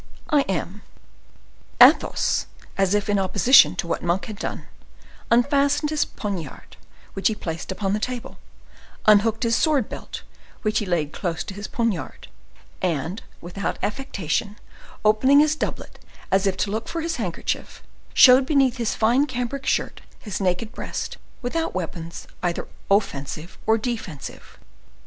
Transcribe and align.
"I 0.31 0.41
am." 0.49 0.81
Athos, 1.79 2.47
as 2.75 2.95
if 2.95 3.07
in 3.07 3.19
opposition 3.19 3.75
to 3.75 3.87
what 3.87 4.01
Monk 4.01 4.25
had 4.25 4.39
done, 4.39 4.65
unfastened 5.29 5.91
his 5.91 6.05
poniard, 6.05 6.75
which 7.13 7.27
he 7.27 7.35
placed 7.35 7.71
upon 7.71 7.93
the 7.93 7.99
table; 7.99 8.39
unhooked 9.05 9.43
his 9.43 9.55
sword 9.55 9.89
belt, 9.89 10.23
which 10.63 10.79
he 10.79 10.87
laid 10.87 11.11
close 11.13 11.43
to 11.43 11.53
his 11.53 11.67
poniard; 11.67 12.29
and, 12.81 13.21
without 13.41 13.77
affectation, 13.83 14.57
opening 15.05 15.39
his 15.39 15.55
doublet 15.55 15.99
as 16.31 16.47
if 16.47 16.57
to 16.57 16.71
look 16.71 16.87
for 16.87 17.01
his 17.01 17.17
handkerchief, 17.17 17.83
showed 18.15 18.47
beneath 18.47 18.77
his 18.77 18.95
fine 18.95 19.27
cambric 19.27 19.67
shirt 19.67 20.01
his 20.17 20.41
naked 20.41 20.71
breast, 20.71 21.17
without 21.43 21.75
weapons 21.75 22.25
either 22.41 22.67
offensive 22.89 23.55
or 23.67 23.77
defensive. 23.77 24.57